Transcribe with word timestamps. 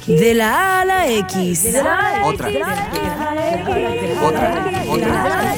X. 0.00 0.20
De 0.20 0.34
la 0.34 0.78
A 0.78 0.80
a 0.80 0.84
la 0.84 1.08
X. 1.08 1.62
De 1.72 1.82
la 1.82 2.20
A. 2.20 2.26
Otra. 2.26 2.46
De 2.48 2.58
la 2.58 2.66
A 2.66 3.30
a 3.30 3.34
la 3.34 3.54
X. 3.54 4.18
Otra. 4.22 4.84
Otra. 4.88 5.56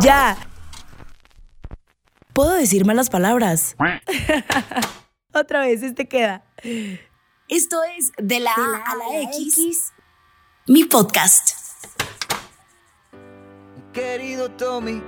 Ya. 0.00 0.36
¿Puedo 2.32 2.52
decir 2.54 2.84
malas 2.86 3.10
palabras? 3.10 3.76
Otra 5.34 5.60
vez, 5.60 5.82
este 5.82 6.08
queda. 6.08 6.44
Esto 7.48 7.82
es 7.96 8.12
De 8.16 8.40
la 8.40 8.52
A 8.52 8.90
a 8.90 8.96
la 8.96 9.20
X, 9.22 9.92
mi 10.66 10.84
podcast. 10.84 11.50
Querido 13.92 14.50
Tommy, 14.50 15.02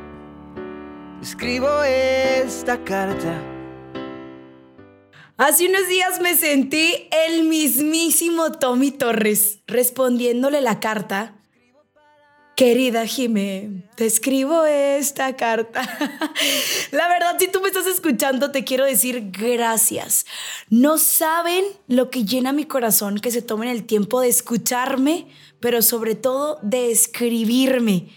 escribo 1.21 1.83
esta 1.83 2.83
carta. 2.85 3.58
Hace 5.39 5.69
unos 5.69 5.87
días 5.87 6.21
me 6.21 6.37
sentí 6.37 7.09
el 7.13 7.45
mismísimo 7.45 8.51
Tommy 8.51 8.91
Torres 8.91 9.61
respondiéndole 9.69 10.61
la 10.61 10.81
carta. 10.81 11.37
Querida 12.57 13.07
Jimé, 13.07 13.89
te 13.95 14.05
escribo 14.05 14.65
esta 14.65 15.37
carta. 15.37 15.83
la 16.91 17.07
verdad, 17.07 17.37
si 17.39 17.47
tú 17.47 17.61
me 17.61 17.69
estás 17.69 17.87
escuchando, 17.87 18.51
te 18.51 18.65
quiero 18.65 18.85
decir 18.85 19.31
gracias. 19.31 20.27
No 20.71 20.99
saben 20.99 21.65
lo 21.87 22.11
que 22.11 22.25
llena 22.25 22.53
mi 22.53 22.65
corazón 22.65 23.21
que 23.21 23.31
se 23.31 23.41
tomen 23.41 23.69
el 23.69 23.85
tiempo 23.85 24.21
de 24.21 24.31
escucharme, 24.31 25.29
pero 25.61 25.83
sobre 25.83 26.17
todo 26.17 26.59
de 26.63 26.91
escribirme. 26.91 28.09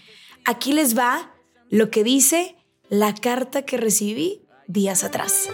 Aquí 0.44 0.72
les 0.72 0.98
va 0.98 1.32
lo 1.70 1.88
que 1.88 2.02
dice 2.02 2.56
la 2.88 3.14
carta 3.14 3.62
que 3.62 3.76
recibí 3.76 4.42
días 4.66 5.04
atrás. 5.04 5.50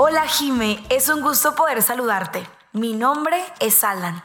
Hola 0.00 0.28
Jime, 0.28 0.86
es 0.90 1.08
un 1.08 1.22
gusto 1.22 1.56
poder 1.56 1.82
saludarte. 1.82 2.48
Mi 2.72 2.92
nombre 2.92 3.44
es 3.58 3.82
Alan. 3.82 4.22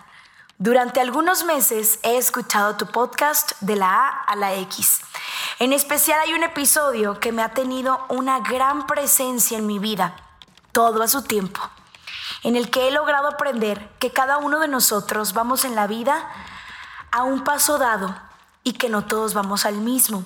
Durante 0.60 1.02
algunos 1.02 1.46
meses 1.46 1.98
he 2.04 2.16
escuchado 2.16 2.78
tu 2.78 2.86
podcast 2.86 3.54
de 3.60 3.76
la 3.76 3.90
A 3.90 4.10
a 4.28 4.36
la 4.36 4.54
X. 4.54 5.02
En 5.58 5.74
especial 5.74 6.20
hay 6.20 6.36
un 6.36 6.44
episodio 6.44 7.20
que 7.20 7.32
me 7.32 7.42
ha 7.42 7.56
tenido 7.56 8.06
una 8.10 8.42
gran 8.42 8.86
presencia 8.86 9.58
en 9.58 9.66
mi 9.66 9.80
vida, 9.80 10.16
todo 10.74 11.02
a 11.02 11.08
su 11.08 11.24
tiempo, 11.24 11.60
en 12.44 12.56
el 12.56 12.70
que 12.70 12.88
he 12.88 12.92
logrado 12.92 13.28
aprender 13.28 13.90
que 13.98 14.12
cada 14.12 14.38
uno 14.38 14.60
de 14.60 14.68
nosotros 14.68 15.34
vamos 15.34 15.66
en 15.66 15.74
la 15.74 15.88
vida 15.88 16.30
a 17.12 17.24
un 17.24 17.44
paso 17.44 17.80
dado 17.80 18.16
y 18.64 18.74
que 18.74 18.90
no 18.90 19.06
todos 19.06 19.34
vamos 19.34 19.66
al 19.66 19.78
mismo. 19.78 20.24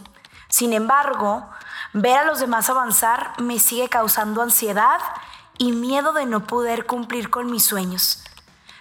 Sin 0.50 0.74
embargo, 0.74 1.50
ver 1.94 2.18
a 2.18 2.26
los 2.26 2.40
demás 2.40 2.70
avanzar 2.70 3.34
me 3.42 3.60
sigue 3.60 3.90
causando 3.90 4.42
ansiedad 4.42 5.00
y 5.58 5.72
miedo 5.72 6.14
de 6.14 6.26
no 6.26 6.46
poder 6.46 6.86
cumplir 6.86 7.30
con 7.30 7.52
mis 7.52 7.66
sueños. 7.66 8.24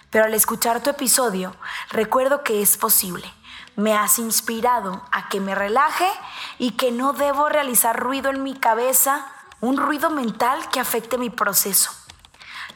Pero 0.09 0.25
al 0.25 0.33
escuchar 0.33 0.81
tu 0.81 0.89
episodio, 0.89 1.55
recuerdo 1.89 2.43
que 2.43 2.61
es 2.61 2.77
posible. 2.77 3.31
Me 3.75 3.93
has 3.93 4.19
inspirado 4.19 5.03
a 5.11 5.29
que 5.29 5.39
me 5.39 5.53
relaje 5.53 6.09
y 6.57 6.71
que 6.71 6.91
no 6.91 7.13
debo 7.13 7.49
realizar 7.49 7.99
ruido 7.99 8.29
en 8.29 8.41
mi 8.41 8.55
cabeza, 8.55 9.25
un 9.59 9.77
ruido 9.77 10.09
mental 10.09 10.69
que 10.69 10.79
afecte 10.79 11.17
mi 11.17 11.29
proceso. 11.29 11.91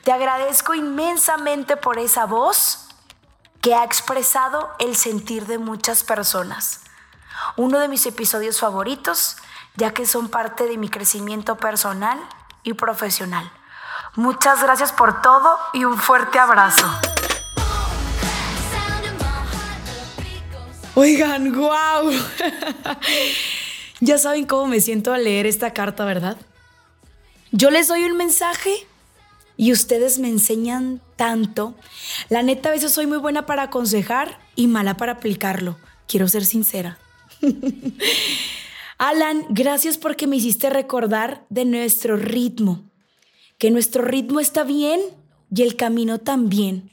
Te 0.03 0.11
agradezco 0.11 0.73
inmensamente 0.73 1.77
por 1.77 1.99
esa 1.99 2.25
voz 2.25 2.89
que 3.61 3.75
ha 3.75 3.83
expresado 3.83 4.69
el 4.79 4.95
sentir 4.95 5.45
de 5.45 5.59
muchas 5.59 6.03
personas. 6.03 6.81
Uno 7.57 7.79
de 7.79 7.87
mis 7.87 8.05
episodios 8.05 8.59
favoritos, 8.59 9.37
ya 9.75 9.93
que 9.93 10.05
son 10.05 10.29
parte 10.29 10.65
de 10.65 10.77
mi 10.77 10.89
crecimiento 10.89 11.57
personal 11.57 12.19
y 12.63 12.73
profesional. 12.73 13.51
Muchas 14.15 14.61
gracias 14.61 14.91
por 14.91 15.21
todo 15.21 15.57
y 15.73 15.85
un 15.85 15.97
fuerte 15.97 16.37
abrazo. 16.39 16.85
Oigan, 20.95 21.53
wow. 21.53 22.11
ya 24.01 24.17
saben 24.17 24.45
cómo 24.45 24.67
me 24.67 24.81
siento 24.81 25.13
al 25.13 25.23
leer 25.23 25.45
esta 25.45 25.71
carta, 25.71 26.03
¿verdad? 26.03 26.37
Yo 27.51 27.71
les 27.71 27.87
doy 27.87 28.03
un 28.03 28.17
mensaje 28.17 28.87
y 29.55 29.71
ustedes 29.71 30.19
me 30.19 30.27
enseñan 30.27 31.01
tanto. 31.15 31.75
La 32.29 32.43
neta, 32.43 32.69
a 32.69 32.71
veces 32.73 32.91
soy 32.91 33.07
muy 33.07 33.19
buena 33.19 33.45
para 33.45 33.63
aconsejar 33.63 34.39
y 34.55 34.67
mala 34.67 34.97
para 34.97 35.13
aplicarlo. 35.13 35.77
Quiero 36.07 36.27
ser 36.27 36.45
sincera. 36.45 36.97
Alan, 38.97 39.45
gracias 39.49 39.97
porque 39.97 40.27
me 40.27 40.35
hiciste 40.37 40.69
recordar 40.69 41.45
de 41.49 41.65
nuestro 41.65 42.17
ritmo 42.17 42.83
que 43.61 43.69
nuestro 43.69 44.03
ritmo 44.03 44.39
está 44.39 44.63
bien 44.63 44.99
y 45.53 45.61
el 45.61 45.75
camino 45.75 46.17
también. 46.17 46.89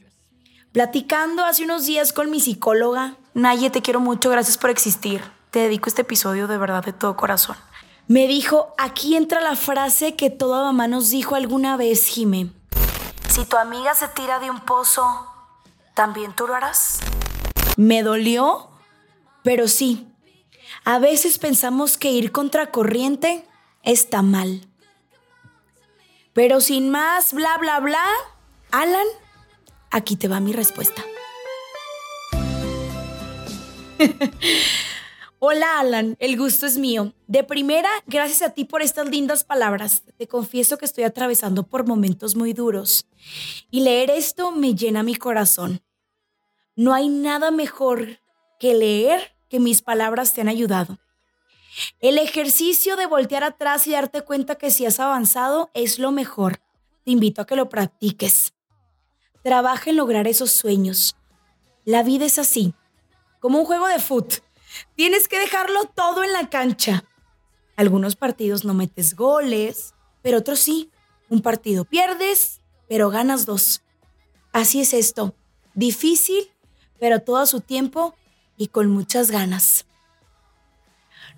Platicando 0.71 1.43
hace 1.43 1.63
unos 1.63 1.87
días 1.87 2.13
con 2.13 2.29
mi 2.29 2.39
psicóloga, 2.39 3.15
Naye, 3.33 3.71
te 3.71 3.81
quiero 3.81 3.99
mucho, 3.99 4.29
gracias 4.29 4.59
por 4.59 4.69
existir. 4.69 5.19
Te 5.49 5.61
dedico 5.61 5.89
este 5.89 6.03
episodio 6.03 6.47
de 6.47 6.59
verdad 6.59 6.83
de 6.85 6.93
todo 6.93 7.15
corazón. 7.15 7.55
Me 8.07 8.27
dijo, 8.27 8.75
aquí 8.77 9.15
entra 9.15 9.41
la 9.41 9.55
frase 9.55 10.15
que 10.15 10.29
toda 10.29 10.61
mamá 10.61 10.87
nos 10.87 11.09
dijo 11.09 11.33
alguna 11.33 11.75
vez, 11.75 12.05
Jime. 12.05 12.51
Si 13.29 13.45
tu 13.45 13.57
amiga 13.57 13.95
se 13.95 14.07
tira 14.09 14.37
de 14.39 14.51
un 14.51 14.59
pozo, 14.59 15.03
¿también 15.95 16.35
tú 16.35 16.45
lo 16.45 16.53
harás? 16.53 16.99
Me 17.77 18.03
dolió, 18.03 18.69
pero 19.41 19.67
sí. 19.67 20.07
A 20.83 20.99
veces 20.99 21.37
pensamos 21.37 21.97
que 21.97 22.11
ir 22.11 22.31
contra 22.31 22.71
corriente 22.71 23.45
está 23.83 24.21
mal. 24.21 24.61
Pero 26.33 26.61
sin 26.61 26.89
más, 26.89 27.33
bla, 27.33 27.57
bla, 27.57 27.79
bla, 27.79 28.03
Alan, 28.71 29.07
aquí 29.91 30.15
te 30.15 30.27
va 30.27 30.39
mi 30.39 30.53
respuesta. 30.53 31.03
Hola 35.41 35.79
Alan, 35.79 36.17
el 36.19 36.37
gusto 36.37 36.65
es 36.65 36.77
mío. 36.77 37.13
De 37.27 37.43
primera, 37.43 37.89
gracias 38.07 38.41
a 38.41 38.53
ti 38.53 38.65
por 38.65 38.81
estas 38.81 39.09
lindas 39.09 39.45
palabras. 39.45 40.03
Te 40.17 40.27
confieso 40.27 40.77
que 40.77 40.85
estoy 40.85 41.05
atravesando 41.05 41.63
por 41.63 41.87
momentos 41.87 42.35
muy 42.35 42.51
duros 42.53 43.07
y 43.71 43.81
leer 43.81 44.09
esto 44.09 44.51
me 44.51 44.75
llena 44.75 45.01
mi 45.01 45.15
corazón. 45.15 45.81
No 46.75 46.93
hay 46.93 47.07
nada 47.07 47.51
mejor 47.51 48.19
que 48.59 48.73
leer 48.73 49.38
que 49.49 49.59
mis 49.59 49.81
palabras 49.81 50.33
te 50.33 50.41
han 50.41 50.47
ayudado. 50.47 50.97
El 51.99 52.17
ejercicio 52.17 52.95
de 52.95 53.05
voltear 53.05 53.43
atrás 53.43 53.87
y 53.87 53.91
darte 53.91 54.21
cuenta 54.21 54.55
que 54.55 54.71
si 54.71 54.85
has 54.85 54.99
avanzado 54.99 55.69
es 55.73 55.99
lo 55.99 56.11
mejor. 56.11 56.61
Te 57.03 57.11
invito 57.11 57.41
a 57.41 57.45
que 57.45 57.55
lo 57.55 57.69
practiques. 57.69 58.53
Trabaja 59.43 59.89
en 59.89 59.97
lograr 59.97 60.27
esos 60.27 60.51
sueños. 60.51 61.15
La 61.85 62.03
vida 62.03 62.25
es 62.25 62.37
así, 62.37 62.73
como 63.39 63.59
un 63.59 63.65
juego 63.65 63.87
de 63.87 63.99
foot. 63.99 64.35
Tienes 64.95 65.27
que 65.27 65.39
dejarlo 65.39 65.85
todo 65.95 66.23
en 66.23 66.33
la 66.33 66.49
cancha. 66.49 67.05
Algunos 67.75 68.15
partidos 68.15 68.65
no 68.65 68.73
metes 68.73 69.15
goles, 69.15 69.93
pero 70.21 70.39
otros 70.39 70.59
sí. 70.59 70.91
Un 71.29 71.41
partido 71.41 71.85
pierdes, 71.85 72.59
pero 72.87 73.09
ganas 73.09 73.45
dos. 73.45 73.81
Así 74.51 74.81
es 74.81 74.93
esto. 74.93 75.35
Difícil, 75.75 76.51
pero 76.99 77.21
todo 77.21 77.45
su 77.45 77.61
tiempo 77.61 78.15
y 78.59 78.67
con 78.67 78.91
muchas 78.91 79.31
ganas. 79.31 79.85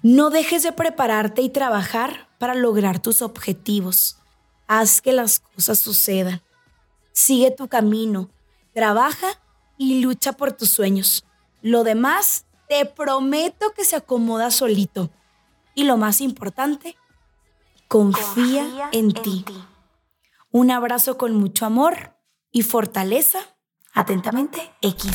No 0.02 0.32
dejes 0.32 0.64
de 0.64 0.74
prepararte 0.74 1.44
y 1.44 1.50
trabajar 1.50 2.28
para 2.40 2.56
lograr 2.56 3.00
tus 3.00 3.22
objetivos. 3.22 4.18
Haz 4.68 5.02
que 5.02 5.14
las 5.14 5.40
cosas 5.40 5.80
sucedan. 5.80 6.42
Sigue 7.14 7.52
tu 7.52 7.70
camino. 7.70 8.30
trabaja 8.74 9.28
y 9.78 10.02
lucha 10.02 10.34
por 10.34 10.54
tus 10.54 10.72
sueños. 10.72 11.26
Lo 11.62 11.84
demás, 11.84 12.46
te 12.68 12.86
prometo 12.86 13.74
que 13.74 13.84
se 13.84 13.98
acomoda 13.98 14.50
solito. 14.50 15.12
Y 15.76 15.84
lo 15.84 15.98
más 15.98 16.22
importante, 16.22 16.96
confía, 17.88 18.90
en, 18.94 19.12
ti. 19.12 19.46
Un 20.52 20.72
abrazo 20.72 21.18
con 21.18 21.36
mucho 21.36 21.66
amor 21.66 22.16
y 22.52 22.64
fortaleza. 22.64 23.40
Atentamente, 23.94 24.72
X. 24.82 25.12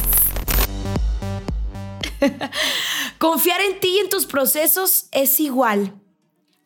Confiar 3.19 3.61
en 3.61 3.81
ti 3.81 3.97
y 3.97 3.99
en 3.99 4.09
tus 4.09 4.27
procesos 4.27 5.09
es 5.13 5.41
igual. 5.41 5.95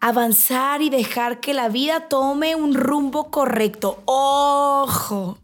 Avanzar 0.01 0.83
y 0.83 0.91
dejar 0.91 1.41
que 1.41 1.55
la 1.55 1.69
vida 1.69 2.09
tome 2.09 2.55
un 2.55 2.75
rumbo 2.75 3.31
correcto. 3.31 4.03
Ojo, 4.07 5.39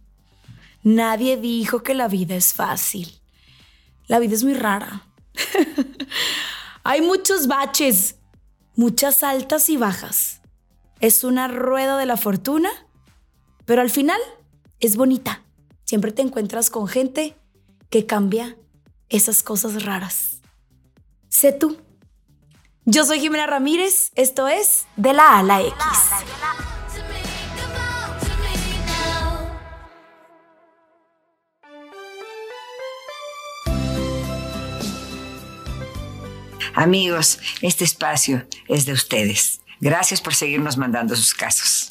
nadie 0.82 1.36
dijo 1.36 1.82
que 1.82 1.94
la 1.94 2.08
vida 2.08 2.34
es 2.34 2.54
fácil. 2.54 3.20
La 4.06 4.18
vida 4.18 4.34
es 4.34 4.44
muy 4.44 4.54
rara. 4.54 5.06
Hay 6.84 7.02
muchos 7.02 7.48
baches, 7.48 8.16
muchas 8.76 9.22
altas 9.22 9.68
y 9.68 9.76
bajas. 9.76 10.40
Es 11.00 11.24
una 11.24 11.48
rueda 11.48 11.98
de 11.98 12.06
la 12.06 12.16
fortuna, 12.16 12.70
pero 13.66 13.82
al 13.82 13.90
final 13.90 14.20
es 14.80 14.96
bonita. 14.96 15.42
Siempre 15.84 16.12
te 16.12 16.22
encuentras 16.22 16.70
con 16.70 16.88
gente 16.88 17.36
que 17.90 18.06
cambia 18.06 18.56
esas 19.08 19.42
cosas 19.42 19.84
raras. 19.84 20.40
Sé 21.28 21.52
tú. 21.52 21.78
Yo 22.84 23.04
soy 23.04 23.20
Jimena 23.20 23.46
Ramírez, 23.46 24.12
esto 24.14 24.46
es 24.46 24.86
De 24.96 25.12
la 25.12 25.30
A 25.30 25.38
a 25.40 25.42
la 25.42 25.60
X. 25.60 25.74
Amigos, 36.74 37.38
este 37.62 37.84
espacio 37.84 38.46
es 38.68 38.84
de 38.84 38.92
ustedes. 38.92 39.62
Gracias 39.80 40.20
por 40.20 40.34
seguirnos 40.34 40.76
mandando 40.76 41.16
sus 41.16 41.34
casos. 41.34 41.90